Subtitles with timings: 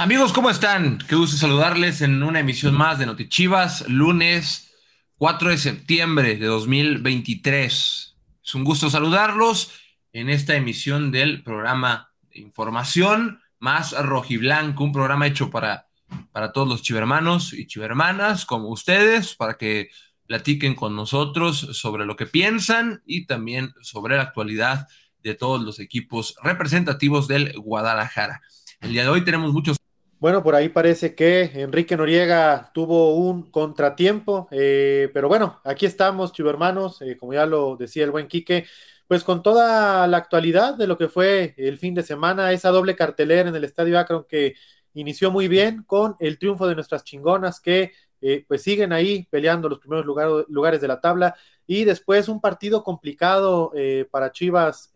[0.00, 0.96] Amigos, ¿cómo están?
[0.96, 4.72] Qué gusto saludarles en una emisión más de Notichivas, lunes
[5.18, 8.16] 4 de septiembre de 2023.
[8.42, 9.72] Es un gusto saludarlos
[10.14, 15.88] en esta emisión del programa de información más rojiblanco, un programa hecho para,
[16.32, 19.90] para todos los chivermanos y chivermanas como ustedes, para que
[20.26, 24.88] platiquen con nosotros sobre lo que piensan y también sobre la actualidad
[25.22, 28.40] de todos los equipos representativos del Guadalajara.
[28.80, 29.76] El día de hoy tenemos muchos
[30.20, 36.32] bueno, por ahí parece que Enrique Noriega tuvo un contratiempo, eh, pero bueno, aquí estamos,
[36.32, 38.66] chivermanos, eh, como ya lo decía el buen Quique,
[39.08, 42.96] pues con toda la actualidad de lo que fue el fin de semana, esa doble
[42.96, 44.56] cartelera en el Estadio Akron que
[44.92, 49.70] inició muy bien con el triunfo de nuestras chingonas que eh, pues siguen ahí peleando
[49.70, 51.34] los primeros lugares de la tabla.
[51.66, 53.72] Y después un partido complicado
[54.10, 54.92] para Chivas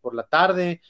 [0.00, 0.82] por la tarde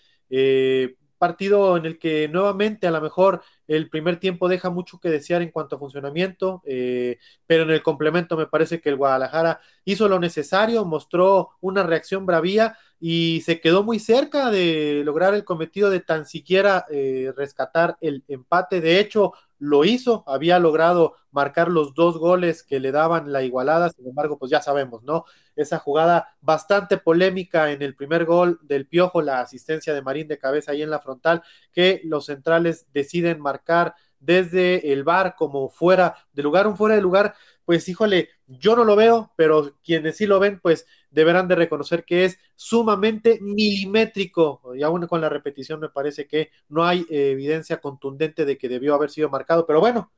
[1.19, 5.43] partido en el que nuevamente a lo mejor el primer tiempo deja mucho que desear
[5.43, 10.09] en cuanto a funcionamiento, eh, pero en el complemento me parece que el Guadalajara hizo
[10.09, 15.91] lo necesario, mostró una reacción bravía y se quedó muy cerca de lograr el cometido
[15.91, 18.81] de tan siquiera eh, rescatar el empate.
[18.81, 23.91] De hecho, lo hizo, había logrado marcar los dos goles que le daban la igualada,
[23.91, 25.25] sin embargo, pues ya sabemos, ¿no?
[25.57, 30.39] Esa jugada bastante polémica en el primer gol del Piojo, la asistencia de Marín de
[30.39, 36.17] cabeza ahí en la frontal, que los centrales deciden marcar desde el bar como fuera
[36.33, 37.35] de lugar, un fuera de lugar,
[37.69, 42.07] pues híjole, yo no lo veo, pero quienes sí lo ven, pues deberán de reconocer
[42.07, 44.63] que es sumamente milimétrico.
[44.75, 48.95] Y aún con la repetición me parece que no hay evidencia contundente de que debió
[48.95, 50.11] haber sido marcado, pero bueno,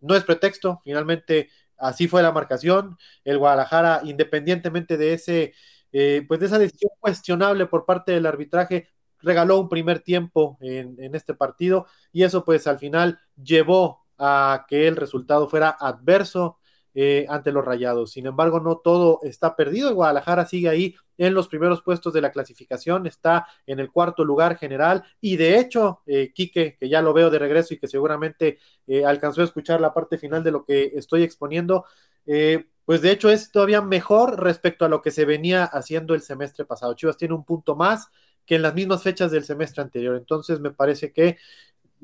[0.00, 5.52] no es pretexto, finalmente así fue la marcación, el Guadalajara independientemente de ese
[5.92, 8.88] eh, pues de esa decisión cuestionable por parte del arbitraje
[9.20, 11.84] regaló un primer tiempo en, en este partido.
[12.12, 16.60] Y eso pues al final llevó a que el resultado fuera adverso
[16.94, 18.12] eh, ante los Rayados.
[18.12, 19.94] Sin embargo, no todo está perdido.
[19.94, 24.56] Guadalajara sigue ahí en los primeros puestos de la clasificación, está en el cuarto lugar
[24.56, 28.58] general y de hecho, eh, Quique, que ya lo veo de regreso y que seguramente
[28.86, 31.84] eh, alcanzó a escuchar la parte final de lo que estoy exponiendo,
[32.26, 36.22] eh, pues de hecho es todavía mejor respecto a lo que se venía haciendo el
[36.22, 36.94] semestre pasado.
[36.94, 38.08] Chivas tiene un punto más
[38.44, 40.16] que en las mismas fechas del semestre anterior.
[40.16, 41.38] Entonces me parece que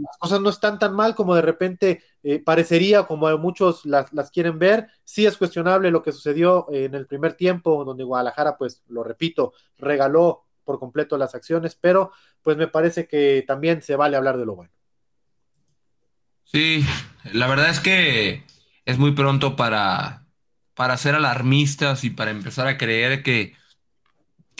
[0.02, 4.58] las cosas no están tan mal como de repente eh, parecería, como muchos las, quieren
[4.58, 4.88] ver.
[5.04, 9.52] Sí es cuestionable lo que sucedió en el primer tiempo, donde Guadalajara, pues lo repito,
[9.78, 12.12] regaló por completo las acciones, pero
[12.42, 14.72] pues me parece que también se vale hablar de lo bueno.
[16.44, 16.84] Sí,
[17.32, 18.44] la verdad es que
[18.84, 20.26] es muy pronto para,
[20.74, 23.54] para ser alarmistas y para empezar a creer que,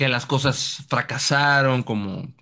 [0.00, 2.32] que las cosas fracasaron, como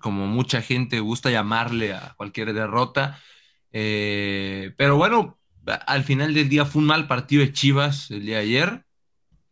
[0.00, 3.20] como mucha gente gusta llamarle a cualquier derrota.
[3.70, 5.38] Eh, pero bueno,
[5.86, 8.86] al final del día fue un mal partido de Chivas el día de ayer.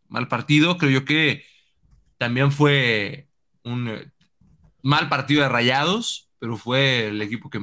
[0.09, 1.44] Mal partido, creo yo que
[2.16, 3.28] también fue
[3.62, 4.10] un eh,
[4.83, 7.60] mal partido de Rayados, pero fue el equipo que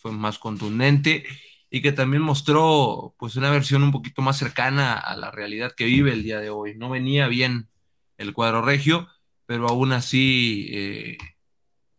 [0.00, 1.24] fue más contundente
[1.70, 5.84] y que también mostró pues una versión un poquito más cercana a la realidad que
[5.84, 6.74] vive el día de hoy.
[6.74, 7.68] No venía bien
[8.18, 9.08] el cuadro regio,
[9.46, 11.18] pero aún así eh,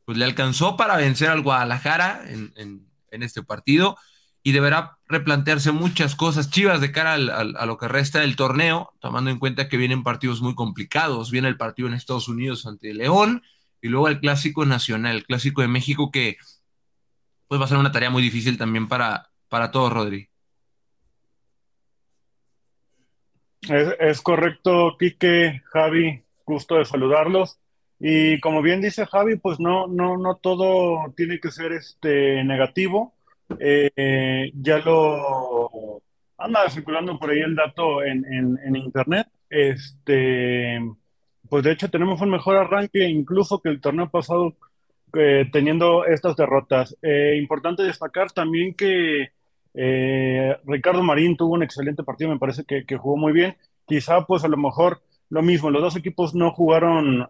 [0.05, 3.97] pues le alcanzó para vencer al Guadalajara en, este partido
[4.43, 9.31] y deberá replantearse muchas cosas chivas de cara a lo que resta del torneo, tomando
[9.31, 11.31] en cuenta que vienen partidos muy complicados.
[11.31, 13.41] Viene el partido en Estados Unidos ante León
[13.81, 16.37] y luego el clásico nacional, el clásico de México, que
[17.47, 20.29] pues va a ser una tarea muy difícil también para, para todos, Rodri.
[23.61, 27.59] Es, correcto, Quique, Javi, gusto de saludarlos.
[27.99, 33.15] Y como bien dice Javi, pues no, no, no todo tiene que ser este negativo.
[33.59, 36.01] Eh, ya lo
[36.37, 39.27] anda circulando por ahí el dato en, en, internet.
[39.49, 40.79] Este,
[41.49, 44.55] pues de hecho tenemos un mejor arranque incluso que el torneo pasado
[45.13, 46.95] eh, teniendo estas derrotas.
[47.01, 49.31] Eh, importante destacar también que
[49.73, 53.57] Ricardo Marín tuvo un excelente partido, me parece que, jugó muy bien.
[53.85, 57.29] Quizá pues a lo mejor lo mismo, los dos equipos no jugaron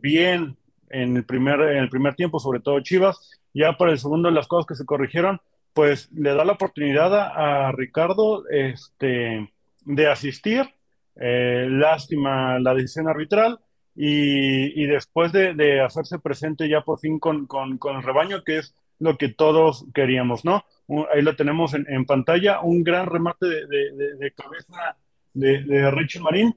[0.00, 0.56] bien
[0.90, 3.30] en el, primer, en el primer tiempo, sobre todo Chivas.
[3.52, 5.40] Ya para el segundo, las cosas que se corrigieron,
[5.72, 9.52] pues le da la oportunidad a, Ricardo este,
[9.84, 10.70] de asistir.
[11.16, 13.58] Eh, lástima la decisión arbitral.
[13.96, 19.28] Y, después de, hacerse presente ya por fin con, el rebaño, que es lo que
[19.28, 20.64] todos queríamos, ¿no?
[21.12, 24.96] Ahí lo tenemos en, pantalla, un gran remate de, de cabeza
[25.34, 26.56] de, Richie Marín,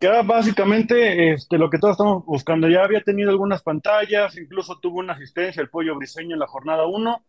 [0.00, 2.68] que era básicamente este, lo que todos estamos buscando.
[2.68, 6.86] Ya había tenido algunas pantallas, incluso tuvo una asistencia el pollo briseño en la jornada
[6.86, 7.24] 1,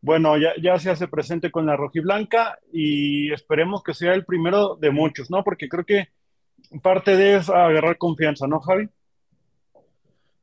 [0.00, 4.74] bueno, ya, ya se hace presente con la rojiblanca y esperemos que sea el primero
[4.74, 5.44] de muchos, ¿no?
[5.44, 6.08] Porque creo que
[6.82, 8.88] parte de es agarrar confianza, ¿no, Javi?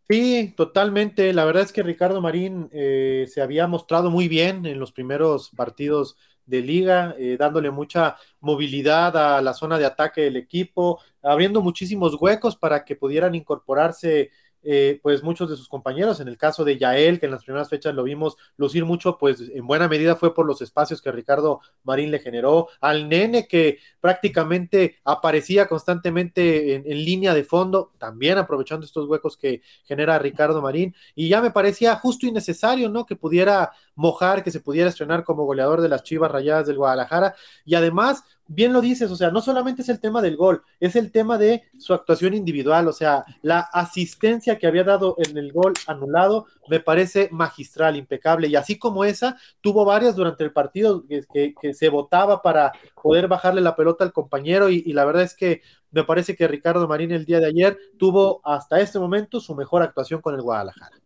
[0.09, 1.33] Sí, totalmente.
[1.33, 5.51] La verdad es que Ricardo Marín eh, se había mostrado muy bien en los primeros
[5.56, 6.17] partidos
[6.47, 12.15] de liga, eh, dándole mucha movilidad a la zona de ataque del equipo, abriendo muchísimos
[12.19, 14.31] huecos para que pudieran incorporarse
[14.63, 16.19] eh, pues muchos de sus compañeros.
[16.19, 19.41] En el caso de Yael, que en las primeras fechas lo vimos lucir mucho, pues
[19.41, 22.67] en buena medida fue por los espacios que Ricardo Marín le generó.
[22.81, 29.61] Al nene que prácticamente aparecía constantemente en, línea de fondo, también aprovechando estos huecos que
[29.85, 30.94] genera Ricardo Marín.
[31.15, 33.05] Y ya me parecía justo y necesario, ¿no?
[33.05, 37.35] Que pudiera mojar, que se pudiera estrenar como goleador de las Chivas Rayadas del Guadalajara.
[37.65, 40.96] Y además, bien lo dices, o sea, no solamente es el tema del gol, es
[40.96, 45.54] el tema de su actuación individual, o sea, la asistencia que había dado en el
[45.54, 51.06] gol anulado me parece magistral, impecable, y así como esa, tuvo varias durante el partido
[51.07, 55.36] que, se votaba para poder bajarle la pelota al compañero, y, y, la verdad es
[55.36, 55.62] que
[55.92, 59.84] me parece que Ricardo Marín el día de ayer tuvo hasta este momento su mejor
[59.84, 60.98] actuación con el Guadalajara.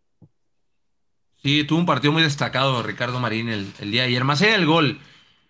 [1.42, 4.66] Sí, tuvo un partido muy destacado Ricardo Marín el, día de ayer, más allá del
[4.66, 5.00] gol,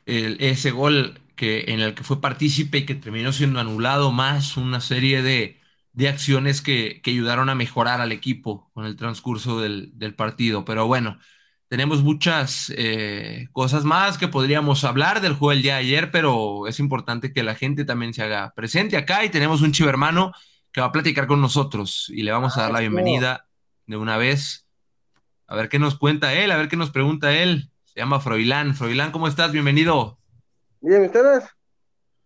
[0.06, 4.82] ese gol que, en el que fue partícipe y que terminó siendo anulado, más una
[4.82, 5.60] serie de,
[6.08, 10.66] acciones que, ayudaron a mejorar al equipo con el transcurso del, partido.
[10.66, 11.20] Pero bueno,
[11.68, 16.68] tenemos muchas eh, cosas más que podríamos hablar del juego del día de ayer, pero
[16.68, 20.34] es importante que la gente también se haga presente acá y tenemos un chivo hermano
[20.72, 23.48] que va a platicar con nosotros y le vamos a dar la bienvenida
[23.86, 24.68] de una vez.
[25.48, 27.70] A ver qué nos cuenta él, a ver qué nos pregunta él.
[27.86, 28.76] Se llama Froilán.
[28.76, 29.52] Froilán, ¿cómo estás?
[29.52, 30.23] Bienvenido.
[30.84, 31.46] Bien, ¿ustedes?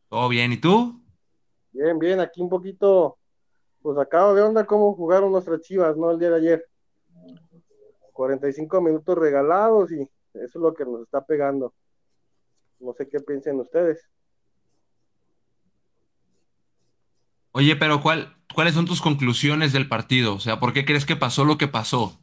[0.09, 0.99] Todo bien, ¿y tú?
[1.71, 3.19] Bien, bien, aquí un poquito,
[3.83, 6.09] pues acabo de onda cómo jugaron nuestras chivas, ¿no?
[6.09, 6.65] El día de ayer.
[8.13, 11.71] 45 minutos regalados y eso es lo que nos está pegando.
[12.79, 14.09] No sé qué piensen ustedes.
[17.51, 20.33] Oye, pero ¿cuál, ¿cuáles son tus conclusiones del partido?
[20.33, 22.19] O sea, ¿por qué crees que pasó lo que pasó?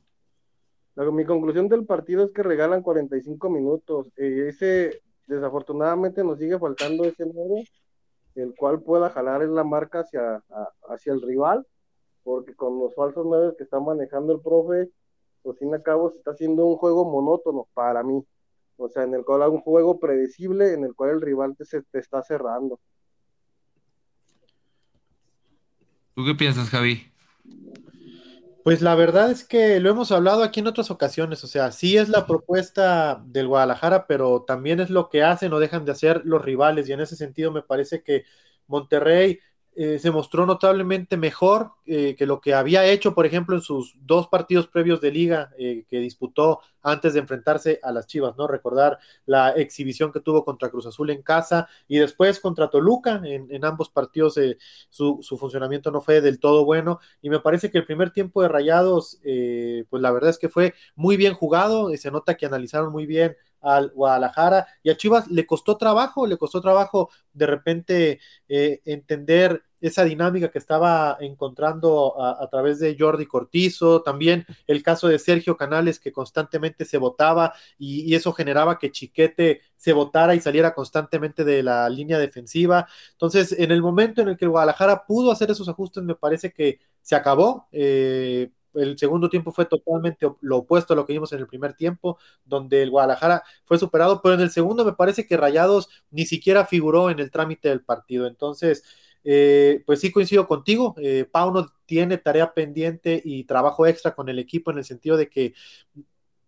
[0.96, 4.08] mi conclusión del partido es que regalan 45 minutos.
[4.16, 7.62] Eh, ese, desafortunadamente nos sigue faltando ese nuevo,
[8.34, 10.42] el cual pueda jalar en la marca hacia,
[10.88, 11.66] hacia el rival,
[12.22, 14.90] porque con los falsos nueve que está manejando el profe,
[15.42, 18.24] pues sin acabo se está haciendo un juego monótono para mí.
[18.76, 21.64] O sea, en el cual hay un juego predecible en el cual el rival te,
[21.82, 22.80] te está cerrando.
[26.14, 27.13] ¿Tú qué piensas, Javi?
[28.64, 31.98] Pues la verdad es que lo hemos hablado aquí en otras ocasiones, o sea, sí
[31.98, 36.22] es la propuesta del Guadalajara, pero también es lo que hacen o dejan de hacer
[36.24, 38.24] los rivales y en ese sentido me parece que
[38.66, 39.38] Monterrey
[39.76, 43.96] eh, se mostró notablemente mejor eh, que lo que había hecho, por ejemplo, en sus
[44.00, 48.46] dos partidos previos de liga eh, que disputó antes de enfrentarse a las Chivas, ¿no?
[48.46, 53.64] Recordar la exhibición que tuvo contra Cruz Azul en casa y después contra Toluca, en,
[53.64, 54.38] ambos partidos
[54.90, 58.42] su, su, funcionamiento no fue del todo bueno y me parece que el primer tiempo
[58.42, 62.46] de Rayados, pues la verdad es que fue muy bien jugado, y se nota que
[62.46, 67.46] analizaron muy bien al Guadalajara y a Chivas le costó trabajo, le costó trabajo de
[67.46, 74.82] repente eh, entender esa dinámica que estaba encontrando a, través de Jordi Cortizo, también el
[74.82, 80.34] caso de Sergio Canales que constantemente se votaba y, eso generaba que Chiquete se votara
[80.34, 82.86] y saliera constantemente de la línea defensiva.
[83.12, 86.78] Entonces, en el momento en el que Guadalajara pudo hacer esos ajustes, me parece que
[87.02, 87.68] se acabó.
[87.70, 91.74] Eh, el segundo tiempo fue totalmente lo opuesto a lo que vimos en el primer
[91.74, 96.26] tiempo, donde el Guadalajara fue superado, pero en el segundo me parece que Rayados ni
[96.26, 98.26] siquiera figuró en el trámite del partido.
[98.26, 98.84] Entonces,
[99.24, 104.38] eh, pues sí coincido contigo, eh, Pauno tiene tarea pendiente y trabajo extra con el
[104.38, 105.54] equipo en el sentido de que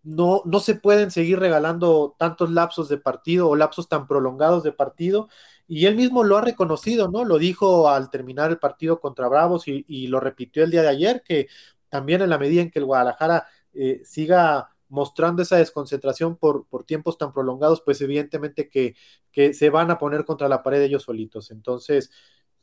[0.03, 4.73] no, no se pueden seguir regalando tantos lapsos de partido o lapsos tan prolongados de
[4.73, 5.29] partido.
[5.67, 7.25] Y él mismo lo ha reconocido, ¿no?
[7.25, 10.89] Lo dijo al terminar el partido contra Bravos y, y lo repitió el día de
[10.89, 11.49] ayer, que
[11.89, 16.85] también en la medida en que el Guadalajara eh, siga mostrando esa desconcentración por, por,
[16.85, 18.95] tiempos tan prolongados, pues evidentemente que,
[19.33, 21.51] que, se van a poner contra la pared ellos solitos.
[21.51, 22.11] Entonces,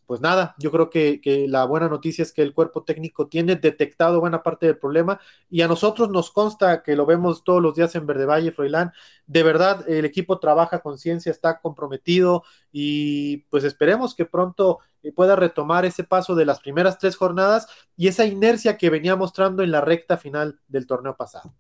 [0.06, 4.20] pues nada, yo creo que, la buena noticia es que el cuerpo técnico tiene detectado
[4.20, 5.20] buena parte del problema
[5.50, 8.92] y a nosotros nos consta que lo vemos todos los días en Verde Valle, Froilán.
[9.28, 15.12] De verdad, el equipo trabaja con ciencia, está comprometido y pues esperemos que pronto eh,
[15.12, 19.64] pueda retomar ese paso de las primeras tres jornadas y esa inercia que venía mostrando
[19.64, 21.54] en la recta final del torneo pasado.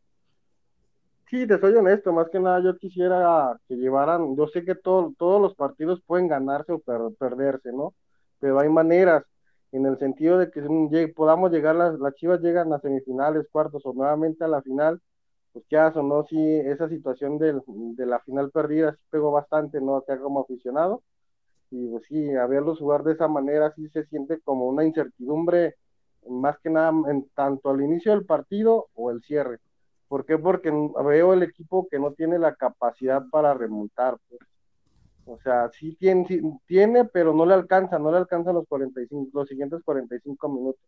[1.33, 5.41] Sí, te soy honesto, más que nada yo quisiera que llevaran, yo sé que todos
[5.41, 7.95] los partidos pueden ganarse o perderse, ¿no?
[8.43, 9.23] Pero hay maneras
[9.71, 13.93] en el sentido de que podamos llegar, las, las Chivas llegan a semifinales, cuartos o
[13.93, 14.99] nuevamente a la final,
[15.53, 19.95] pues ya sonó, sí, esa situación del, de la final perdida sí pegó bastante, ¿no?
[19.95, 21.03] Acá como aficionado.
[21.71, 25.75] Y pues sí, a verlos jugar de esa manera sí se siente como una incertidumbre,
[26.29, 29.59] más que nada en tanto al inicio del partido o el cierre.
[30.09, 30.37] ¿Por qué?
[30.37, 30.69] Porque
[31.05, 34.17] veo el equipo que no tiene la capacidad para remontar.
[34.27, 34.41] Pues.
[35.25, 39.29] O sea, sí tiene, sí tiene, pero no le alcanza, no le alcanza los 45,
[39.33, 40.81] los siguientes 45 minutos.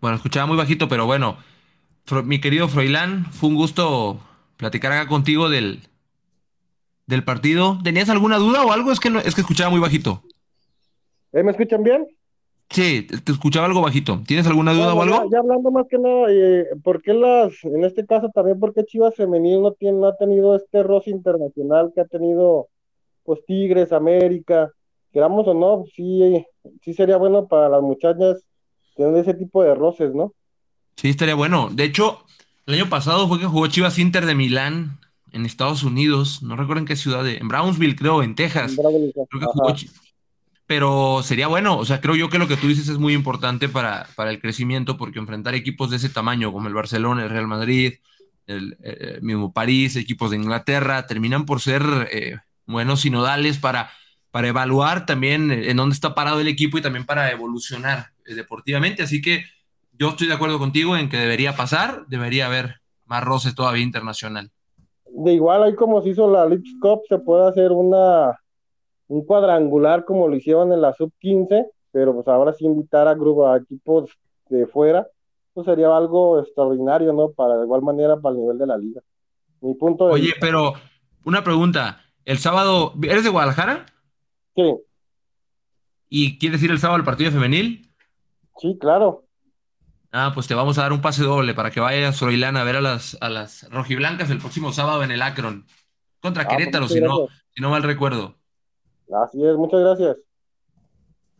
[0.00, 1.36] Bueno, escuchaba muy bajito, pero bueno,
[2.24, 4.18] mi querido Froilán, fue un gusto
[4.56, 5.80] platicar acá contigo del,
[7.06, 7.78] del partido.
[7.84, 8.92] ¿Tenías alguna duda o algo?
[8.92, 10.22] Es que, no, es que escuchaba muy bajito.
[11.32, 12.06] ¿Eh, ¿Me escuchan bien?
[12.70, 14.22] Sí, te escuchaba algo bajito.
[14.26, 15.28] ¿Tienes alguna duda o algo?
[15.30, 18.84] Ya, hablando más que nada, eh, ¿por qué las, en este caso también, por qué
[18.84, 22.68] Chivas Femenil no, tiene, no ha tenido este roce internacional que ha tenido,
[23.24, 24.72] pues, Tigres, América?
[25.12, 26.44] queramos o no, sí,
[26.82, 28.44] sí sería bueno para las muchachas
[28.96, 30.34] tener ese tipo de roces, ¿no?
[30.96, 31.70] Sí, estaría bueno.
[31.72, 32.24] De hecho,
[32.66, 34.98] el año pasado fue que jugó Chivas Inter de Milán
[35.32, 38.76] en Estados Unidos, no recuerdo en qué ciudad, de, en Brownsville, creo, en Texas.
[40.70, 43.68] Pero sería bueno, o sea, creo yo que lo que tú dices es muy importante
[43.68, 47.48] para, para el crecimiento, porque enfrentar equipos de ese tamaño, como el Barcelona, el Real
[47.48, 47.94] Madrid,
[48.46, 52.36] el, eh, mismo París, equipos de Inglaterra, terminan por ser eh,
[52.66, 53.90] buenos sinodales para
[54.30, 59.02] para evaluar también en dónde está parado el equipo y también para evolucionar eh, deportivamente.
[59.02, 59.42] Así que
[59.98, 64.52] yo estoy de acuerdo contigo en que debería pasar, debería haber más roces todavía internacional.
[65.04, 68.38] De igual, ahí como se hizo la League Cup, se puede hacer una
[69.10, 73.14] un cuadrangular como lo hicieron en la sub 15, pero pues ahora sí invitar a
[73.14, 74.08] grupos, a equipos
[74.48, 75.08] de fuera,
[75.52, 77.32] pues sería algo extraordinario, ¿no?
[77.32, 79.00] Para de igual manera para el nivel de la liga.
[79.60, 80.74] Mi punto de Oye, pero
[81.24, 83.86] una pregunta, el sábado, ¿eres de Guadalajara?
[84.54, 84.76] Sí.
[86.08, 87.90] ¿Y quieres ir el sábado al partido femenil?
[88.58, 89.24] Sí, claro.
[90.12, 92.80] Ah, pues te vamos a dar un pase doble para que vayas, a ver a
[92.80, 95.66] las, a las rojiblancas el próximo sábado en el Akron.
[96.20, 98.39] Contra ah, pues Querétaro, si no, si no mal recuerdo.
[99.12, 100.16] Así es, muchas gracias.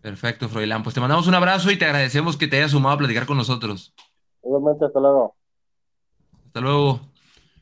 [0.00, 0.82] Perfecto, Froilán.
[0.82, 3.36] Pues te mandamos un abrazo y te agradecemos que te hayas sumado a platicar con
[3.36, 3.94] nosotros.
[4.42, 5.36] Igualmente, hasta luego.
[6.46, 7.00] Hasta luego.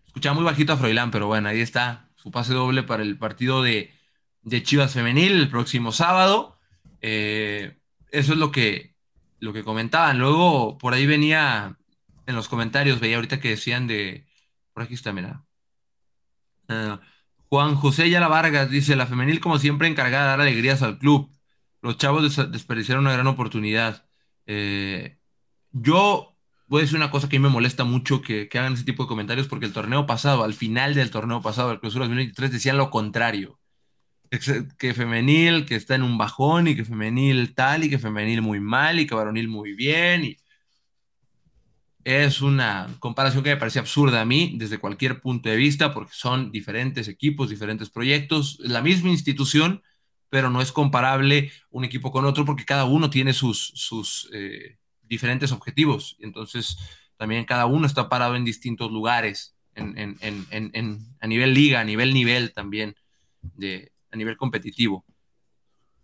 [0.06, 3.62] Escuchaba muy bajito a Froilán, pero bueno, ahí está su pase doble para el partido
[3.62, 3.90] de
[4.48, 6.58] de Chivas Femenil el próximo sábado.
[7.00, 7.78] Eh,
[8.10, 8.94] eso es lo que,
[9.40, 10.18] lo que comentaban.
[10.18, 11.78] Luego, por ahí venía
[12.26, 14.26] en los comentarios, veía ahorita que decían de.
[14.72, 15.44] Por aquí está, mira.
[16.68, 17.00] Ah,
[17.48, 21.30] Juan José Yala Vargas dice: La femenil, como siempre, encargada de dar alegrías al club.
[21.82, 24.06] Los chavos desperdiciaron una gran oportunidad.
[24.46, 25.18] Eh,
[25.72, 26.36] yo
[26.66, 28.84] voy a decir una cosa que a mí me molesta mucho que, que, hagan ese
[28.84, 32.52] tipo de comentarios, porque el torneo pasado, al final del torneo pasado, el clausura 2023,
[32.52, 33.58] decían lo contrario
[34.78, 38.60] que femenil que está en un bajón y que femenil tal y que femenil muy
[38.60, 40.24] mal y que varonil muy bien.
[40.24, 40.36] Y
[42.08, 46.14] es una comparación que me parece absurda a mí desde cualquier punto de vista porque
[46.14, 49.82] son diferentes equipos, diferentes proyectos, la misma institución,
[50.30, 54.78] pero no es comparable un equipo con otro porque cada uno tiene sus, sus eh,
[55.02, 56.16] diferentes objetivos.
[56.20, 56.78] Entonces,
[57.18, 62.96] también cada uno está parado en distintos lugares, a nivel liga, a nivel nivel también
[63.42, 65.04] de, a nivel competitivo.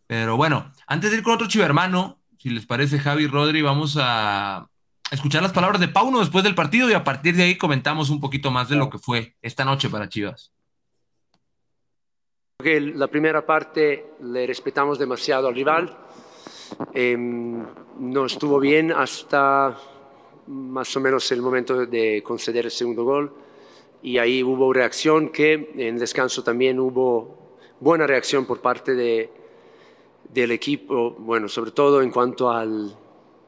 [0.07, 4.69] Pero bueno, antes de ir con otro chivermano, si les parece, Javi Rodri, vamos a
[5.11, 8.21] escuchar las palabras de Pauno después del partido y a partir de ahí comentamos un
[8.21, 10.53] poquito más de lo que fue esta noche para Chivas.
[12.57, 15.97] Porque la primera parte le respetamos demasiado al rival.
[16.93, 17.65] Em,
[17.99, 19.77] no estuvo bien hasta
[20.47, 23.35] más o menos el momento de conceder el segundo gol.
[24.03, 29.31] Y ahí hubo reacción que en descanso también hubo buena reacción por parte de,
[30.29, 32.97] del equipo, bueno, sobre todo en cuanto al,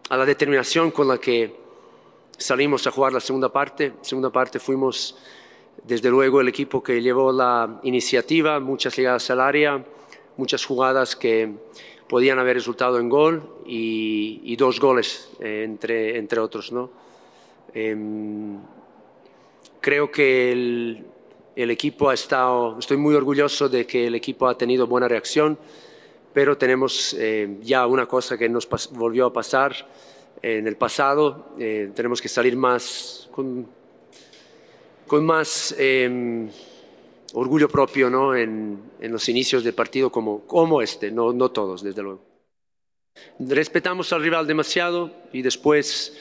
[0.09, 1.55] a la determinación con la que
[2.37, 3.95] salimos a jugar la segunda parte.
[4.03, 5.17] Segunda parte fuimos,
[5.85, 9.85] desde luego, el equipo que llevó la iniciativa, muchas llegadas al área,
[10.37, 11.51] muchas jugadas que
[12.09, 16.71] podían haber resultado en gol y, dos goles, eh, entre, entre otros.
[16.71, 16.91] ¿no?
[17.75, 18.59] Em,
[19.81, 21.05] creo que el,
[21.57, 25.59] el equipo ha estado, estoy muy orgulloso de que el equipo ha tenido buena reacción,
[26.37, 29.75] pero tenemos eh, ya una cosa que nos volvió a pasar
[30.43, 31.55] en el pasado.
[31.59, 33.67] Eh, tenemos que salir más con,
[35.07, 36.51] con más em,
[37.33, 38.37] orgullo propio ¿no?
[38.37, 42.21] en, en, los inicios del partido como, como este, no, no todos, desde luego.
[43.39, 46.19] Respetamos al rival demasiado y después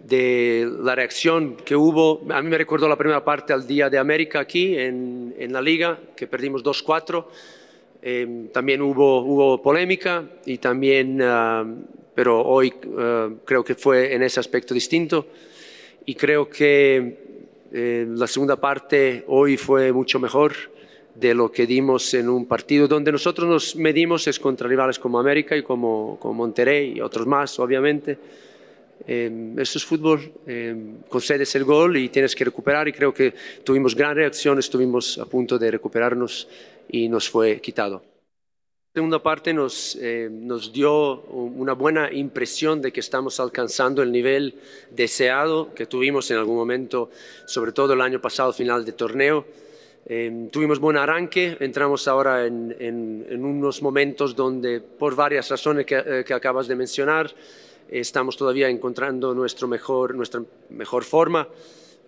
[0.00, 2.22] de la reacción que hubo.
[2.32, 5.60] A mí me recuerdo la primera parte al Día de América aquí en, en la
[5.60, 7.26] liga, que perdimos 2-4.
[8.00, 11.64] Em, también hubo, hubo polémica y también, ah,
[12.14, 15.26] pero hoy ah, creo que fue en ese aspecto distinto.
[16.06, 17.18] Y creo que
[17.72, 20.54] eh, la segunda parte hoy fue mucho mejor
[21.14, 22.86] de lo que dimos en un partido.
[22.86, 27.26] Donde nosotros nos medimos es contra rivales como América y como, como Monterrey y otros
[27.26, 28.16] más, obviamente.
[29.06, 30.76] Eh, esto es fútbol, eh,
[31.08, 33.32] concedes el gol y tienes que recuperar y creo que
[33.64, 36.48] tuvimos gran reacción, estuvimos a punto de recuperarnos
[36.88, 38.02] y nos fue quitado.
[38.94, 44.10] La segunda parte nos, eh, nos dio una buena impresión de que estamos alcanzando el
[44.10, 44.56] nivel
[44.90, 47.10] deseado que tuvimos en algún momento,
[47.46, 49.44] sobre todo el año pasado, final de torneo.
[50.06, 55.96] Eh, tuvimos buen arranque, entramos ahora en, en, unos momentos donde, por varias razones que,
[55.96, 57.30] eh, que acabas de mencionar,
[57.90, 61.46] estamos todavía encontrando nuestro mejor, nuestra mejor forma.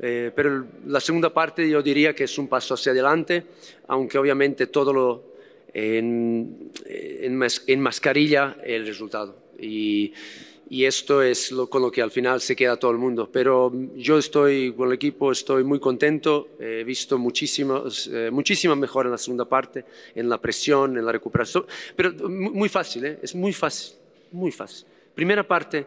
[0.03, 3.45] Eh, pero la segunda parte yo diría que es un paso hacia adelante,
[3.89, 5.25] aunque obviamente todo lo
[5.75, 9.37] en, en, en mascarilla el resultado.
[9.59, 10.13] Y,
[10.71, 13.29] y esto es lo, con lo que al final se queda todo el mundo.
[13.31, 19.09] Pero yo estoy con el equipo, estoy muy contento, he visto muchísimo, eh, muchísima mejora
[19.09, 21.67] en la segunda parte, en la presión, en la recuperación,
[21.97, 23.19] pero muy fácil, ¿eh?
[23.21, 23.97] es muy fácil,
[24.31, 24.87] muy fácil.
[25.15, 25.87] Primera parte,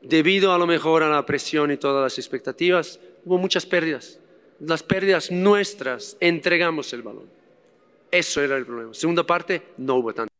[0.00, 4.18] debido a lo mejor a la presión y todas las expectativas, hubo muchas pérdidas.
[4.60, 7.30] Las pérdidas nuestras, entregamos el balón.
[8.10, 8.92] Eso era el problema.
[8.92, 10.30] Segunda parte, no hubo tanto.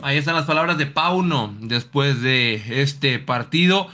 [0.00, 3.88] Ahí están las palabras de Pauno después de este partido.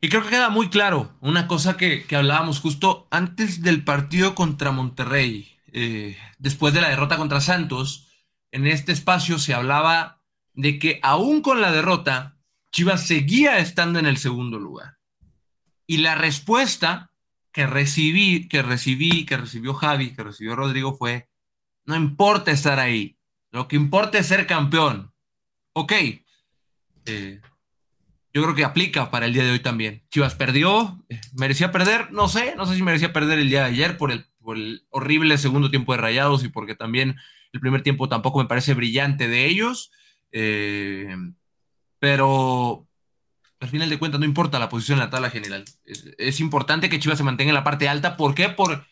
[0.00, 4.34] Y creo que queda muy claro una cosa que, que hablábamos justo antes del partido
[4.34, 8.08] contra Monterrey, eh, después de la derrota contra Santos.
[8.52, 10.20] En este espacio se hablaba
[10.54, 12.36] de que aún con la derrota,
[12.70, 14.97] Chivas seguía estando en el segundo lugar.
[15.88, 17.10] Y la respuesta
[17.50, 21.28] que recibí, que recibí, que recibió Javi, que recibió Rodrigo fue,
[21.86, 23.18] no importa estar ahí,
[23.50, 25.12] lo que importa es ser campeón.
[25.72, 25.92] Ok,
[27.06, 27.40] eh,
[28.34, 30.04] yo creo que aplica para el día de hoy también.
[30.10, 33.70] Chivas perdió, eh, merecía perder, no sé, no sé si merecía perder el día de
[33.70, 34.26] ayer por el,
[34.90, 37.16] horrible segundo tiempo de Rayados y porque también
[37.52, 39.90] el primer tiempo tampoco me parece brillante de ellos.
[40.32, 41.16] Eh,
[41.98, 42.87] pero
[43.60, 45.64] al final de cuentas no importa la posición en la tabla general.
[45.84, 48.16] Es, importante que Chivas se mantenga en la parte alta.
[48.16, 48.48] ¿Por qué?
[48.48, 48.86] Por,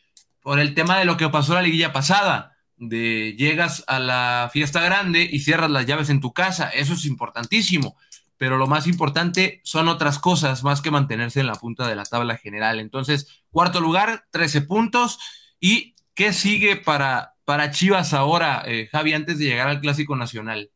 [0.58, 2.52] el tema de lo que pasó la liguilla pasada.
[2.78, 6.68] De llegas a la fiesta grande y cierras las llaves en tu casa.
[6.68, 7.96] Eso es importantísimo.
[8.38, 12.04] Pero lo más importante son otras cosas más que mantenerse en la punta de la
[12.04, 12.80] tabla general.
[12.80, 15.18] Entonces, cuarto lugar, 13 puntos.
[15.58, 20.70] ¿Y qué sigue para, para Chivas ahora, eh, Javi, antes de llegar al Clásico Nacional?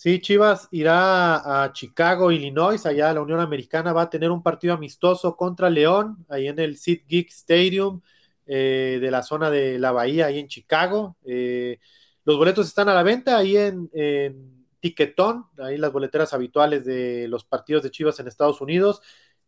[0.00, 4.74] Sí, Chivas irá a Chicago, Illinois, allá la Unión Americana va a tener un partido
[4.74, 8.00] amistoso contra León, ahí en el Sid Geek Stadium
[8.46, 11.16] eh, de la zona de la Bahía, ahí en Chicago.
[11.24, 11.80] Eh,
[12.24, 17.26] los boletos están a la venta ahí en, en Tiquetón, ahí las boleteras habituales de
[17.26, 19.02] los partidos de Chivas en Estados Unidos.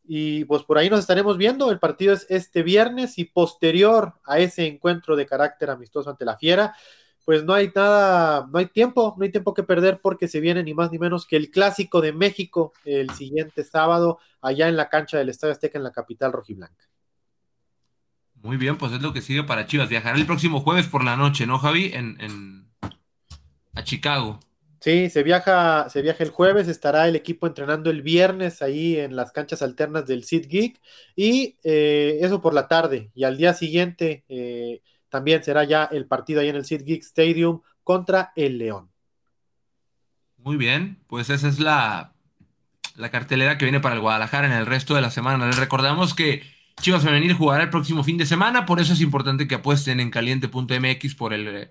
[0.05, 1.71] Y pues por ahí nos estaremos viendo.
[1.71, 6.37] El partido es este viernes y posterior a ese encuentro de carácter amistoso ante la
[6.37, 6.75] Fiera
[7.25, 10.63] pues no hay nada, no hay tiempo, no hay tiempo que perder porque se viene
[10.63, 14.89] ni más ni menos que el clásico de México el siguiente sábado allá en la
[14.89, 16.89] cancha del Estadio Azteca en la capital rojiblanca.
[18.43, 19.89] Muy bien, pues es lo que sigue para Chivas.
[19.89, 21.91] Viajará el próximo jueves por la noche, ¿no, Javi?
[21.93, 22.71] En, en...
[23.75, 24.41] a Chicago.
[24.81, 29.15] Sí, se viaja, se viaja el jueves, estará el equipo entrenando el viernes ahí en
[29.15, 30.81] las canchas alternas del Sid Geek
[31.15, 34.81] y eh, eso por la tarde y al día siguiente eh,
[35.11, 38.91] también será ya el partido ahí en el Sid Geek Stadium contra el León.
[40.39, 42.15] Muy bien, pues esa es la,
[42.97, 45.47] la cartelera que viene para el Guadalajara en el resto de la semana.
[45.47, 46.43] Les recordamos que
[46.81, 50.11] Chivas Femenil jugará el próximo fin de semana, por eso es importante que apuesten en
[50.11, 51.71] caliente.mx por el eh,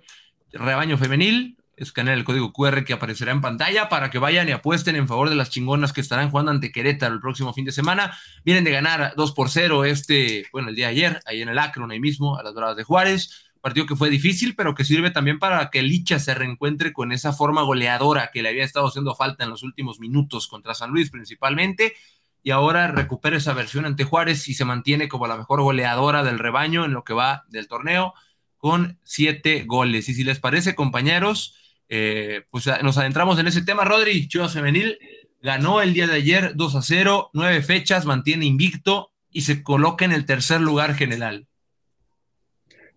[0.51, 1.58] rebaño femenil.
[1.79, 5.29] Escanear el código QR que aparecerá en pantalla para que vayan y apuesten en favor
[5.29, 8.17] de las chingonas que estarán jugando ante Querétaro el próximo fin de semana.
[8.43, 11.57] Vienen de ganar 2 por 0 este, bueno, el día de ayer, ahí en el
[11.57, 15.11] Akron, ahí mismo, a las Doradas de Juárez partido que fue difícil, pero que sirve
[15.11, 19.15] también para que Licha se reencuentre con esa forma goleadora que le había estado haciendo
[19.15, 21.93] falta en los últimos minutos contra San Luis principalmente,
[22.41, 26.39] y ahora recupera esa versión ante Juárez y se mantiene como la mejor goleadora del
[26.39, 28.13] rebaño en lo que va del torneo,
[28.57, 30.07] con siete goles.
[30.09, 31.55] Y si les parece, compañeros,
[31.89, 33.83] eh, pues nos adentramos en ese tema.
[33.83, 34.97] Rodri, Chivas Femenil,
[35.41, 40.05] ganó el día de ayer 2 a 0, nueve fechas, mantiene invicto y se coloca
[40.05, 41.47] en el tercer lugar general.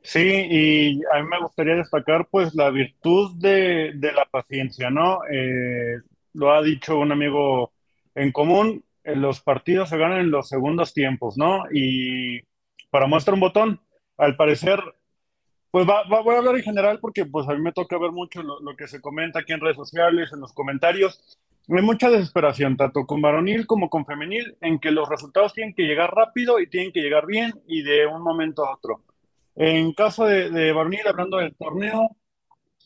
[0.03, 5.21] Sí, y a mí me gustaría destacar pues la virtud de, la paciencia, ¿no?
[5.31, 5.99] Eh,
[6.35, 7.73] lo ha dicho un amigo
[8.15, 11.65] en común, los partidos se ganan en los segundos tiempos, ¿no?
[11.73, 12.41] Y
[12.91, 13.81] para muestra un botón,
[14.17, 14.81] al parecer
[15.73, 18.43] Pues va, voy a hablar en general porque pues a mí me toca ver mucho
[18.43, 21.39] lo, que se comenta aquí en redes sociales, en los comentarios.
[21.67, 25.85] Hay mucha desesperación, tanto con varonil como con femenil, en que los resultados tienen que
[25.85, 29.03] llegar rápido y tienen que llegar bien y de un momento a otro.
[29.55, 32.17] En caso de, varonil, hablando del torneo,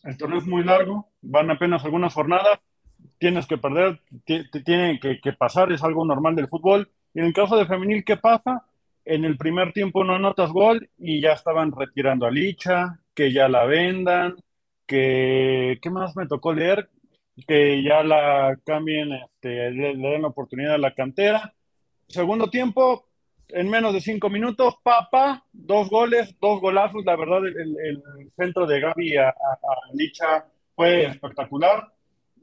[0.04, 2.60] el torneo es muy largo, van apenas algunas jornadas,
[3.18, 4.00] tienes que perder,
[4.64, 6.88] tiene que, que, pasar, es algo normal del fútbol.
[7.14, 8.64] Y en caso de femenil, ¿qué pasa?
[9.06, 13.48] En el primer tiempo no anotas gol y ya estaban retirando a Licha, que ya
[13.48, 14.34] la vendan,
[14.84, 16.90] que, ¿qué más me tocó leer?
[17.46, 21.54] Que ya la cambien, este, le, le den oportunidad a la cantera.
[22.08, 23.06] Segundo tiempo,
[23.50, 27.04] en menos de cinco minutos, papá, dos goles, dos golazos.
[27.04, 28.02] La verdad, el,
[28.36, 29.32] centro de Gaby a,
[29.92, 31.92] Licha fue espectacular.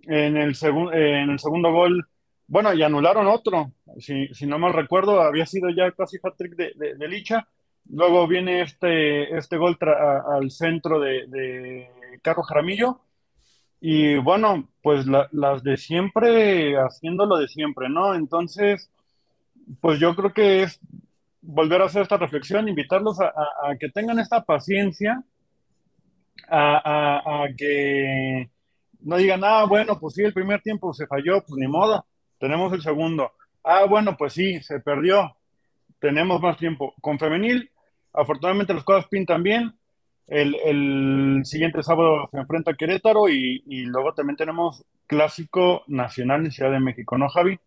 [0.04, 0.56] En el,
[0.94, 2.08] en el segundo gol,
[2.54, 3.72] bueno, y anularon otro.
[3.98, 7.48] Si, si no mal recuerdo, había sido ya casi hat-trick de, de, de, Licha.
[7.90, 11.90] Luego viene este, este gol al centro de, de
[12.22, 13.02] Carlos Jaramillo.
[13.82, 18.14] Y bueno, pues la, las de siempre, haciendo lo de siempre, ¿no?
[18.14, 18.92] Entonces,
[19.82, 20.80] pues yo creo que es
[21.42, 25.24] volver a hacer esta reflexión, invitarlos a, a, a que tengan esta paciencia,
[26.48, 28.48] a, a, que
[29.02, 32.06] no digan, ah, bueno, pues sí, el primer tiempo se falló, pues ni modo,
[32.44, 33.32] tenemos el segundo.
[33.64, 35.38] Ah, bueno, pues sí, se perdió,
[35.98, 36.94] tenemos más tiempo.
[37.00, 37.72] Con femenil,
[38.12, 39.74] afortunadamente las cosas pintan bien.
[40.28, 46.52] El, siguiente sábado se enfrenta a Querétaro y, y luego también tenemos clásico nacional en
[46.52, 47.58] Ciudad de México, ¿no, Javi?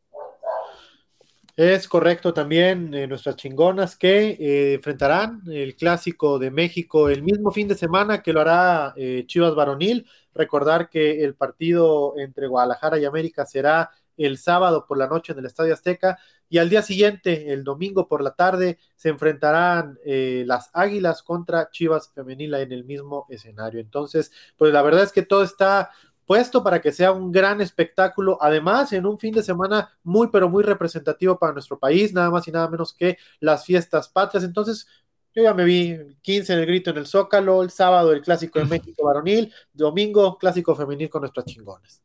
[1.56, 7.50] Es correcto también eh, nuestras chingonas que eh, enfrentarán el clásico de México el mismo
[7.50, 10.06] fin de semana que lo hará eh, Chivas Varonil.
[10.34, 15.38] Recordar que el partido entre Guadalajara y América será el sábado por la noche en
[15.38, 20.44] el Estadio Azteca y al día siguiente, el domingo por la tarde, se enfrentarán eh,
[20.46, 23.80] las Águilas contra Chivas Femenila en el mismo escenario.
[23.80, 25.90] Entonces, pues la verdad es que todo está
[26.24, 30.48] puesto para que sea un gran espectáculo, además en un fin de semana muy pero
[30.48, 34.44] muy representativo para nuestro país, nada más y nada menos que las fiestas patrias.
[34.44, 34.86] Entonces,
[35.34, 38.22] yo ya me vi el 15 en el grito en el Zócalo, el sábado el
[38.22, 42.02] clásico de México varonil, domingo clásico femenil con nuestras chingones.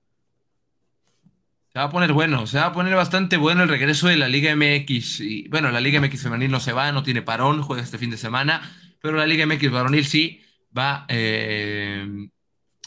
[1.74, 4.28] Se va a poner bueno, se va a poner bastante bueno el regreso de la
[4.28, 5.22] Liga MX.
[5.22, 8.10] Y bueno, la Liga MX femenil no se va, no tiene parón, juega este fin
[8.10, 8.62] de semana,
[9.02, 10.42] pero la Liga MX varonil sí
[10.78, 12.06] va, eh,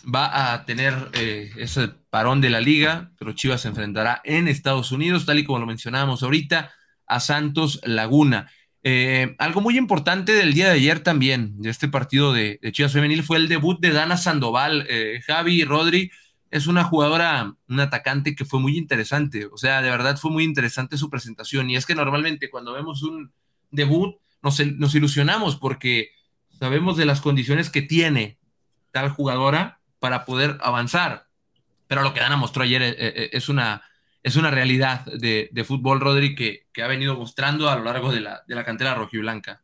[0.04, 4.92] va a tener eh, ese parón de la liga, pero Chivas se enfrentará en Estados
[4.92, 6.70] Unidos, tal y como lo mencionábamos ahorita,
[7.06, 8.50] a Santos Laguna.
[8.82, 12.92] Eh, algo muy importante del día de ayer también, de este partido de, de Chivas
[12.92, 14.86] Femenil, fue el debut de Dana Sandoval.
[14.90, 16.10] Eh, Javi Rodri
[16.54, 20.44] es una jugadora, un atacante que fue muy interesante, o sea, de verdad fue muy
[20.44, 21.68] interesante su presentación.
[21.68, 23.32] Y es que normalmente cuando vemos un
[23.72, 26.12] debut nos, ilusionamos porque
[26.56, 28.38] sabemos de las condiciones que tiene
[28.92, 31.26] tal jugadora para poder avanzar.
[31.88, 32.82] Pero lo que Dana mostró ayer
[33.32, 33.82] es una,
[34.22, 38.20] es una realidad de, fútbol, Rodri, que, que, ha venido mostrando a lo largo de
[38.20, 39.63] la, de la cantera rojiblanca.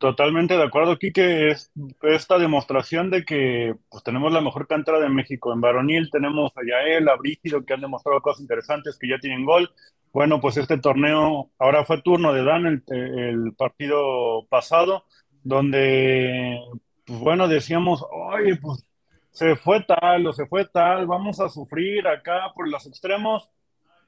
[0.00, 5.10] Totalmente de acuerdo, Quique, es esta demostración de que pues, tenemos la mejor cantera de
[5.10, 5.52] México.
[5.52, 9.44] En varonil tenemos a Yael, a Brígido, que han demostrado cosas interesantes, que ya tienen
[9.44, 9.70] gol.
[10.10, 15.04] Bueno, pues este torneo, ahora fue turno de Dan el, el partido pasado,
[15.42, 16.58] donde,
[17.04, 18.86] pues bueno, decíamos, oye, pues
[19.32, 23.50] se fue tal o se fue tal, vamos a sufrir acá por los extremos.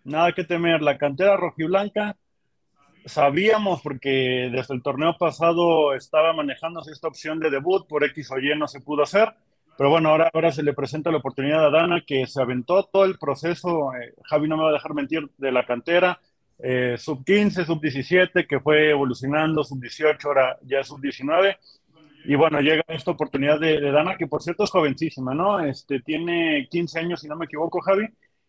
[0.05, 2.17] Nada que temer, la cantera rojiblanca
[3.07, 8.39] sabíamos porque desde el torneo pasado estaba manejándose esta opción de debut, por X o
[8.39, 9.33] Y no se pudo hacer,
[9.77, 13.05] pero bueno, ahora, ahora se le presenta la oportunidad a Dana que se aventó todo
[13.05, 16.21] el proceso, eh, Javi no me va a dejar mentir, de la cantera,
[16.59, 21.59] eh, sub 15, sub 17, que fue evolucionando, sub 18, ahora ya sub 19.
[22.25, 25.59] Y bueno, llega esta oportunidad de, de, Dana, que por cierto es jovencísima, ¿no?
[25.59, 28.09] Este, tiene 15 años, si no me equivoco, Javi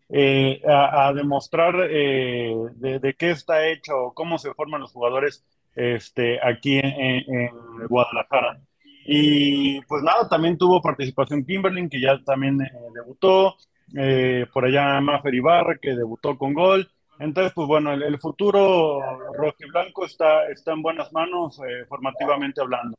[0.09, 5.43] eh, a, demostrar eh, de, qué está hecho, cómo se forman los jugadores
[5.75, 7.49] este, aquí en,
[7.89, 8.59] Guadalajara.
[9.05, 13.55] Y pues nada, también tuvo participación Kimberlin, que ya también eh, debutó,
[13.97, 16.89] eh, por allá Mafer Ibarra, que debutó con gol.
[17.19, 18.99] Entonces, pues bueno, el, el futuro
[19.33, 22.97] rojo y blanco está, está en buenas manos, eh, formativamente hablando.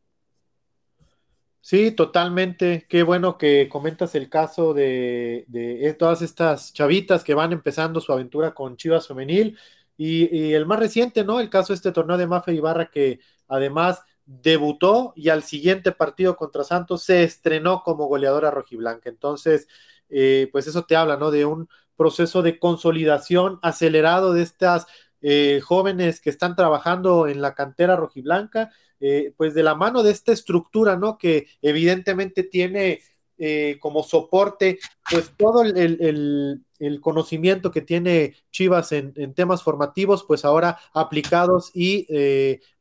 [1.66, 2.85] Sí, totalmente.
[2.90, 8.12] Qué bueno que comentas el caso de, de, todas estas chavitas que van empezando su
[8.12, 9.59] aventura con Chivas Femenil.
[9.96, 11.40] Y, y, el más reciente, ¿no?
[11.40, 16.37] El caso de este torneo de Mafe Ibarra que además debutó y al siguiente partido
[16.37, 19.09] contra Santos se estrenó como goleadora rojiblanca.
[19.09, 19.66] Entonces,
[20.11, 21.31] eh, pues eso te habla, ¿no?
[21.31, 24.87] De un proceso de consolidación acelerado de estas
[25.26, 30.10] eh, jóvenes que están trabajando en la cantera rojiblanca, eh, pues de la mano de
[30.10, 31.16] esta estructura, ¿no?
[31.16, 33.00] Que evidentemente tiene
[33.38, 34.78] eh, como soporte,
[35.10, 36.60] pues todo el,
[37.00, 42.06] conocimiento que tiene Chivas en, temas formativos, pues ahora aplicados y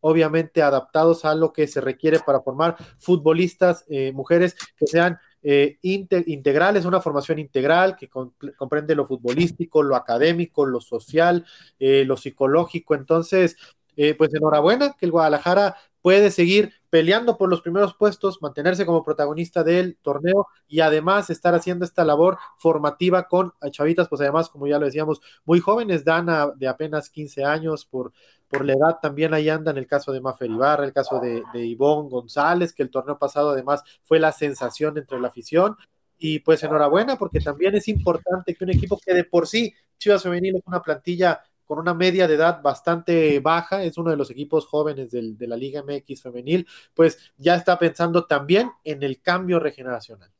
[0.02, 6.78] obviamente adaptados a lo que se requiere para formar futbolistas, mujeres que sean eh, integral,
[6.78, 11.46] es una formación integral que comprende lo futbolístico, lo académico, lo social,
[11.80, 12.96] eh, lo psicológico.
[12.96, 13.58] Entonces,
[13.96, 19.06] eh, pues enhorabuena que el Guadalajara puede seguir peleando por los primeros puestos, mantenerse como
[19.06, 24.68] protagonista del torneo y además estar haciendo esta labor formativa con chavitas, pues además, como
[24.68, 28.12] ya lo decíamos, muy jóvenes, Dana de apenas 15 años, por,
[28.50, 31.42] por la edad también ahí anda en el caso de Mafer Ibarra, el caso de,
[31.54, 35.78] de Ivonne González, que el torneo pasado además fue la sensación entre la afición.
[36.18, 40.24] Y pues enhorabuena, porque también es importante que un equipo que de por sí, Chivas
[40.24, 44.30] Femenil es una plantilla con una media de edad bastante baja, es uno de los
[44.32, 49.60] equipos jóvenes de la Liga MX femenil, pues ya está pensando también en el cambio
[49.60, 50.32] regeneracional.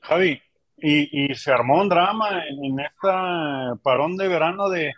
[0.00, 0.40] Javi,
[0.76, 4.94] y, se armó un drama en, en esta parón de verano de,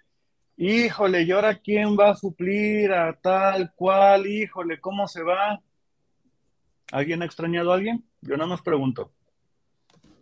[0.57, 4.27] híjole, ¿y ahora quién va a suplir a tal cual?
[4.27, 5.61] Híjole, ¿cómo se va?
[6.93, 8.05] ¿Alguien ha extrañado a alguien?
[8.21, 9.13] Yo nada más pregunto.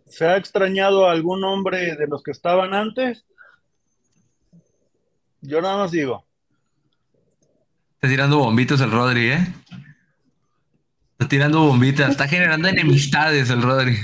[0.05, 3.25] ¿Se ha extrañado a algún hombre de los que estaban antes?
[5.41, 6.25] Yo nada más digo.
[7.95, 9.53] Está tirando bombitos el Rodri, ¿eh?
[11.11, 13.97] Está tirando bombitas, está generando enemistades el Rodri.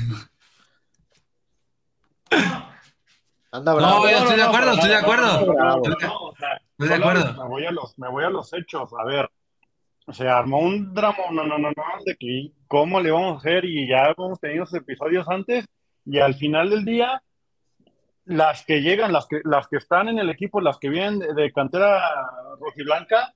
[3.52, 4.06] Anda bravo.
[4.06, 5.40] No, yo estoy de acuerdo, estoy de acuerdo.
[6.78, 7.44] Estoy de acuerdo.
[7.44, 8.90] Me voy, a los, me voy a los hechos.
[9.00, 9.30] A ver,
[10.12, 13.64] se armó un drama, no, no, no, no, de que cómo le vamos a hacer
[13.64, 15.66] y ya hemos tenido esos episodios antes
[16.06, 17.22] y al final del día
[18.26, 21.52] las que llegan, las que, las que están en el equipo, las que vienen de,
[21.52, 22.02] cantera
[22.60, 23.34] rojiblanca,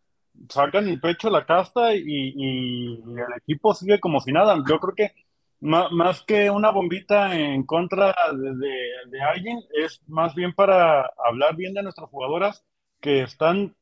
[0.50, 4.58] sacan el pecho la casta y, el equipo sigue como si nada.
[4.68, 5.14] Yo creo que
[5.62, 11.84] más, que una bombita en contra de, alguien, es más bien para hablar bien de
[11.84, 12.66] nuestras jugadoras
[13.00, 13.76] que están,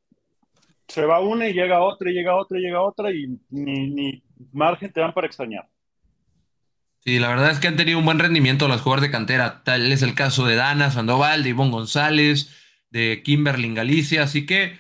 [0.87, 4.23] se va una y llega otra y llega otra y llega otra y ni, ni
[4.51, 5.67] margen te dan para extrañar.
[7.07, 9.63] Sí, la verdad es que han tenido un buen rendimiento los jugadores de cantera.
[9.63, 12.49] Tal es el caso de Dana Sandoval, de Ivonne González,
[12.89, 14.23] de Kimberly Galicia.
[14.23, 14.77] Así que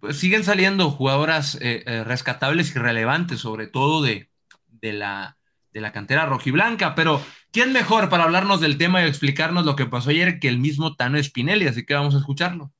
[0.00, 4.28] pues, siguen saliendo jugadoras eh, eh, rescatables y relevantes, sobre todo de,
[4.66, 5.38] de, la,
[5.70, 6.96] de la cantera rojiblanca.
[6.96, 10.58] Pero, ¿quién mejor para hablarnos del tema y explicarnos lo que pasó ayer que el
[10.58, 11.68] mismo Tano Spinelli?
[11.68, 12.72] Así que vamos a escucharlo.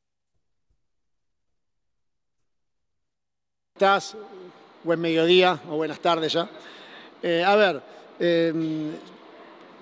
[3.77, 4.17] ¿Estás?
[4.83, 6.51] Buen mediodía o buenas tardes ya.
[7.23, 8.00] Eh, a ver.
[8.23, 8.91] Em,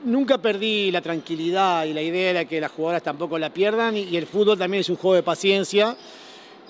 [0.05, 4.17] nunca perdí la tranquilidad y la idea era que las jugadoras tampoco la pierdan y,
[4.17, 5.97] el fútbol también es un juego de paciencia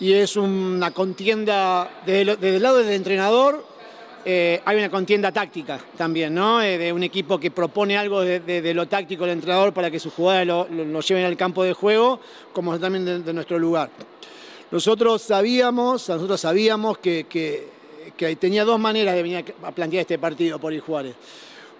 [0.01, 3.67] y es una contienda desde, el lado del entrenador.
[4.25, 6.63] Eh, hay una contienda táctica también, ¿no?
[6.63, 10.13] Eh, de un equipo que propone algo de, lo táctico del entrenador para que sus
[10.15, 12.19] jugadoras lo, lleven al campo de juego,
[12.55, 13.91] como también de, nuestro lugar.
[14.71, 17.27] Nosotros sabíamos, nosotros sabíamos que,
[18.41, 21.15] tenía dos maneras de venir a plantear este partido por el Juárez.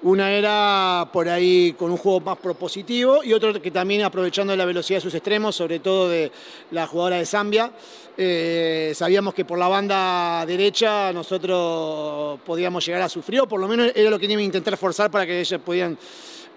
[0.03, 4.65] Una era por ahí con un juego más propositivo y otro que también aprovechando la
[4.65, 6.31] velocidad de sus extremos, sobre todo de
[6.71, 7.73] la jugadora de Zambia.
[8.17, 13.67] Eh, sabíamos que por la banda derecha nosotros podíamos llegar a sufrir, o por lo
[13.67, 15.99] menos era lo que teníamos que intentar forzar para que ellas pudieran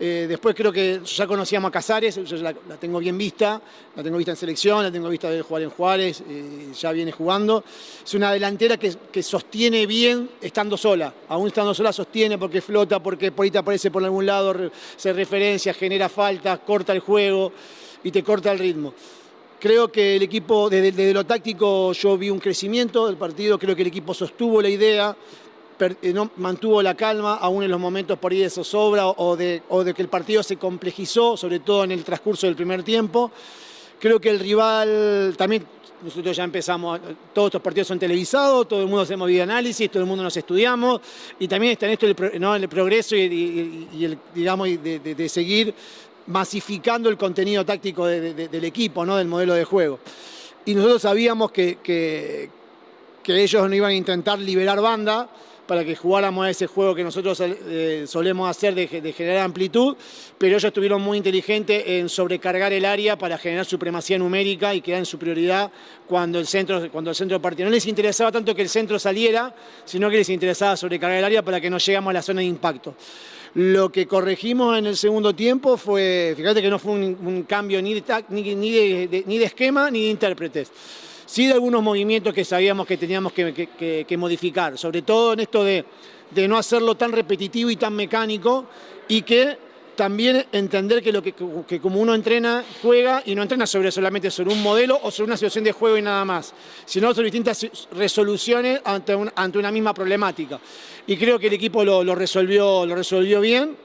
[0.04, 3.62] eh, después creo que ya conocíamos a Casares, yo la, tengo bien vista,
[3.96, 7.12] la tengo vista en selección, la tengo vista de jugar en Juárez, eh, ya viene
[7.12, 7.64] jugando.
[8.04, 13.32] Es una delantera que, sostiene bien estando sola, aún estando sola sostiene porque flota, porque
[13.32, 17.54] por ahí te aparece por algún lado, se referencia, genera faltas, corta el juego
[18.04, 18.96] y te corta el ritmo.
[19.60, 23.84] Creo que el equipo, desde, lo táctico, yo vi un crecimiento del partido, creo que
[23.84, 25.16] el equipo sostuvo la idea,
[26.02, 29.62] eh, no, mantuvo la calma, aún en los momentos por ahí de zozobra o de,
[29.96, 33.32] que el partido se complejizó, sobre todo en el transcurso del primer tiempo.
[34.00, 35.66] Creo que el rival también,
[36.04, 37.00] nosotros ya empezamos,
[37.34, 41.02] todos estos partidos son televisados, todo el mundo hacemos videoanálisis, todo el mundo nos estudiamos,
[41.40, 45.74] y también está en esto el, el progreso y, el, digamos, de, seguir
[46.28, 49.18] masificando el contenido táctico del equipo, ¿no?
[49.18, 50.00] del modelo de juego.
[50.66, 52.50] Y nosotros sabíamos que, que,
[53.24, 55.30] que ellos no iban a intentar liberar banda,
[55.72, 59.96] para que jugáramos a ese juego que nosotros eh, solemos hacer de, generar amplitud,
[60.38, 65.00] pero ellos estuvieron muy inteligentes en sobrecargar el área para generar supremacía numérica y quedar
[65.00, 65.72] en su prioridad
[66.10, 67.40] cuando el centro, cuando el centro.
[67.40, 69.56] No les interesaba tanto que el centro saliera,
[69.86, 72.48] sino que les interesaba sobrecargar el área para que no llegamos a la zona de
[72.48, 72.94] impacto.
[73.54, 77.94] Lo que corregimos en el segundo tiempo fue, fíjate que no fue un, cambio ni
[77.94, 78.56] de, ni,
[79.26, 80.70] ni de esquema ni de intérpretes
[81.32, 85.86] sí de algunos movimientos que sabíamos que teníamos que, modificar, sobre todo en esto de,
[86.30, 88.66] de no hacerlo tan repetitivo y tan mecánico
[89.08, 89.58] y que
[89.96, 94.52] también entender que, lo que, como uno entrena, juega y no entrena sobre solamente sobre
[94.52, 96.54] un modelo o sobre una situación de juego y nada más,
[96.86, 100.60] sino sobre distintas resoluciones ante, ante una misma problemática.
[101.08, 103.78] Y creo que el equipo lo, resolvió, lo resolvió bien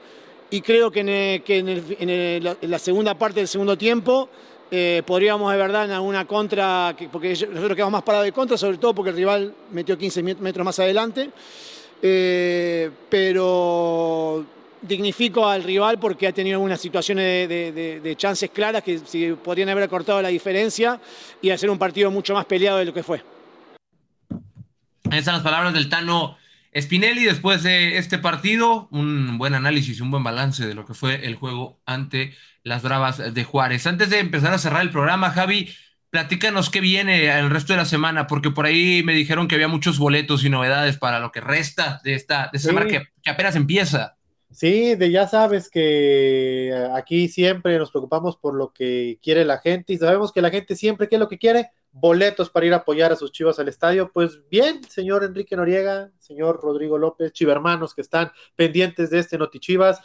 [0.49, 0.99] y creo que,
[1.47, 4.29] en, la segunda parte del segundo tiempo
[4.69, 8.77] eh, podríamos de verdad en alguna contra, porque nosotros quedamos más parados de contra, sobre
[8.77, 11.29] todo porque el rival metió 15 metros más adelante.
[12.01, 14.45] Eh, pero
[14.81, 19.89] dignifico al rival porque ha tenido algunas situaciones de, chances claras que si podrían haber
[19.89, 20.99] cortado la diferencia
[21.41, 23.23] y hacer un partido mucho más peleado de lo que fue.
[25.09, 26.37] Esas son las palabras del Tano
[26.79, 28.87] Spinelli después de este partido.
[28.91, 33.33] Un buen análisis, un buen balance de lo que fue el juego ante las Bravas
[33.33, 33.87] de Juárez.
[33.87, 35.69] Antes de empezar a cerrar el programa, Javi,
[36.09, 39.67] platícanos qué viene el resto de la semana, porque por ahí me dijeron que había
[39.67, 44.17] muchos boletos y novedades para lo que resta de esta, de semana que apenas empieza.
[44.51, 49.93] Sí, de ya sabes que aquí siempre nos preocupamos por lo que quiere la gente
[49.93, 53.11] y sabemos que la gente siempre quiere lo que quiere, boletos para ir a apoyar
[53.11, 54.11] a sus chivas al estadio.
[54.13, 59.59] Pues bien, señor Enrique Noriega, señor Rodrigo López, chivermanos que están pendientes de este Noti
[59.59, 60.01] Chivas,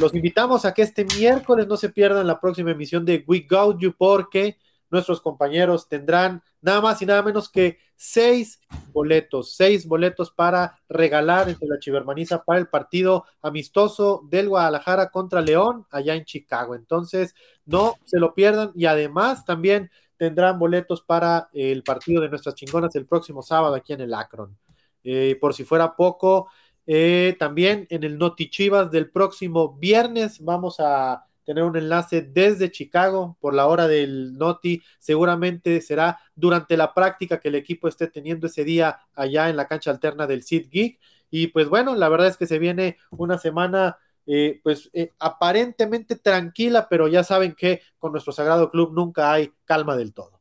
[0.00, 3.78] los invitamos a que este miércoles no se pierdan la próxima emisión de We Go
[3.78, 4.58] You porque
[4.90, 8.60] nuestros compañeros tendrán nada más y nada menos que seis
[8.92, 15.40] boletos, seis boletos para regalar entre la Chivermaniza para el partido amistoso del Guadalajara contra
[15.40, 16.74] León allá en Chicago.
[16.74, 17.34] Entonces,
[17.66, 22.94] no se lo pierdan y además también tendrán boletos para el partido de nuestras chingonas
[22.96, 24.56] el próximo sábado aquí en el Akron.
[25.02, 26.48] Eh, por si fuera poco,
[26.86, 32.70] eh, también en el Noti Chivas del próximo viernes vamos a tener un enlace desde
[32.70, 34.82] Chicago por la hora del Noti.
[34.98, 39.66] Seguramente será durante la práctica que el equipo esté teniendo ese día allá en la
[39.68, 40.98] cancha alterna del Sid Geek.
[41.30, 46.16] Y pues bueno, la verdad es que se viene una semana eh, pues eh, aparentemente
[46.16, 50.40] tranquila, pero ya saben que con nuestro Sagrado Club nunca hay calma del todo.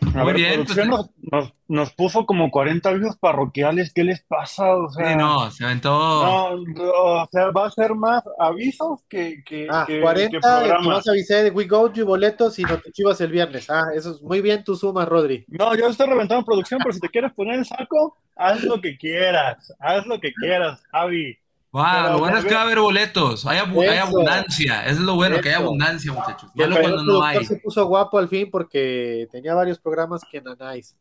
[0.00, 0.64] Muy bien.
[0.64, 3.92] Pues, nos, nos, puso como 40 avisos parroquiales.
[3.92, 4.76] ¿Qué les pasa?
[4.76, 5.90] O sea, no, se aventó.
[5.90, 9.42] No, o sea, va a ser más avisos que.
[9.44, 10.40] que ah, 40
[10.80, 13.68] más avisé de We Go You boletos y no te chivas el viernes.
[13.70, 15.44] Ah, eso es muy bien tu suma, Rodri.
[15.48, 18.96] No, yo estoy reventando producción, pero si te quieres poner el saco, haz lo que
[18.96, 19.72] quieras.
[19.78, 21.38] Haz lo que quieras, Javi.
[21.72, 25.40] Wow, lo bueno es que va a haber boletos, hay, abundancia, eso es lo bueno,
[25.40, 26.50] que hay abundancia, muchachos.
[26.52, 27.44] Malo cuando no hay.
[27.44, 30.96] Se puso guapo al fin porque tenía varios programas que nanáis.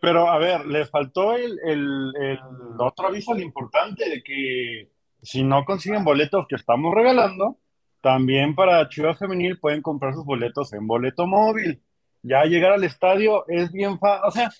[0.00, 2.38] Pero a ver, le faltó el, el, el
[2.78, 4.88] otro aviso importante de que
[5.20, 7.58] si no consiguen boletos que estamos regalando,
[8.00, 11.82] también para Chivas Femenil pueden comprar sus boletos en boleto móvil.
[12.22, 14.50] Ya llegar al estadio es bien fácil, o sea,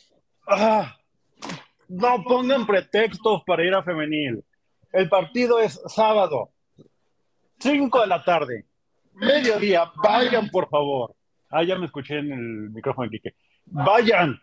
[0.46, 0.96] ah,
[1.88, 4.44] no pongan pretextos para ir a femenil
[4.92, 6.50] el partido es sábado,
[7.58, 8.66] 5 de la tarde,
[9.14, 9.90] mediodía.
[10.02, 11.14] Vayan, por favor.
[11.50, 13.34] Ah, ya me escuché en el micrófono Quique.
[13.66, 14.40] Vayan,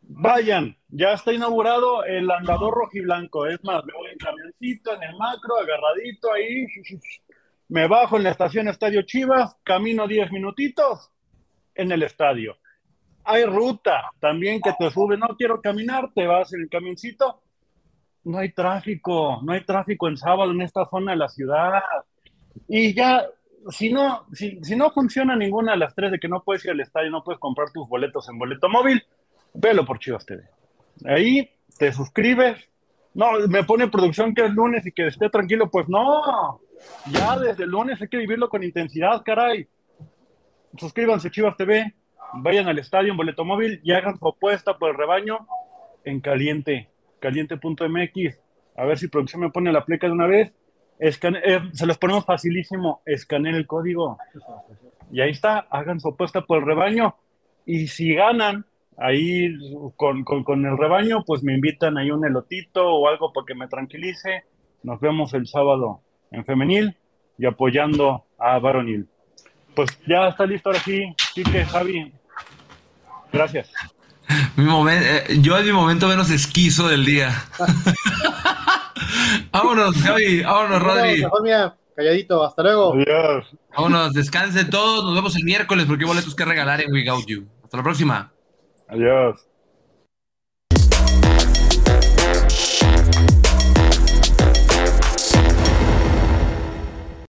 [0.00, 0.76] vayan.
[0.88, 3.46] Ya está inaugurado el andador rojiblanco.
[3.46, 6.66] Es más, me voy en camioncito, en el macro, agarradito ahí.
[7.68, 11.10] Me bajo en la estación Estadio Chivas, camino 10 minutitos
[11.74, 12.56] en el estadio.
[13.24, 15.16] Hay ruta también que te sube.
[15.18, 17.42] No quiero caminar, te vas en el camioncito
[18.26, 21.80] no hay tráfico, no hay tráfico en sábado en esta zona de la ciudad.
[22.68, 23.24] Y ya,
[23.70, 26.80] si no, si, no funciona ninguna de las tres de que no puedes ir al
[26.80, 29.04] estadio, no puedes comprar tus boletos en boleto móvil,
[29.54, 30.42] velo por Chivas TV.
[31.04, 32.68] Ahí te suscribes.
[33.14, 36.60] No, me pone producción que es lunes y que esté tranquilo, pues no.
[37.12, 39.68] Ya desde el lunes hay que vivirlo con intensidad, caray.
[40.76, 41.94] Suscríbanse Chivas TV,
[42.34, 45.46] vayan al estadio en boleto móvil y hagan su apuesta por el rebaño
[46.04, 48.38] en caliente caliente.mx.
[48.76, 50.54] A ver si producción me pone la pleca de una vez.
[50.98, 51.12] Eh,
[51.72, 53.02] se los ponemos facilísimo.
[53.04, 54.18] Escaneen el código.
[55.10, 55.66] Y ahí está.
[55.70, 57.16] Hagan su apuesta por el rebaño.
[57.64, 58.64] Y si ganan
[58.96, 59.52] ahí
[59.96, 60.24] con,
[60.64, 64.44] el rebaño, pues me invitan ahí un elotito o algo para me tranquilice.
[64.82, 66.00] Nos vemos el sábado
[66.30, 66.96] en femenil
[67.38, 69.08] y apoyando a varonil.
[69.74, 72.12] Pues ya está listo ahora sí, Quique, Javi.
[73.32, 73.70] Gracias.
[74.56, 77.30] Mi momento, eh, yo en mi momento menos esquizo del día.
[79.52, 81.24] vámonos, Javi, vámonos, Rodri.
[81.94, 82.94] calladito, hasta luego.
[82.94, 83.54] Adiós.
[83.76, 87.26] Vámonos, descansen todos, nos vemos el miércoles porque hay boletos que regalar en We Got
[87.26, 87.46] You.
[87.64, 88.32] Hasta la próxima.
[88.88, 89.46] Adiós.